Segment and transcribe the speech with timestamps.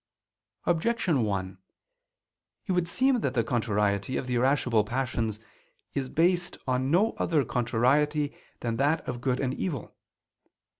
[0.65, 1.59] Objection 1:
[2.65, 5.39] It would seem that the contrariety of the irascible passions
[5.93, 9.95] is based on no other contrariety than that of good and evil.